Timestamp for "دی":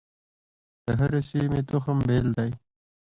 2.37-2.51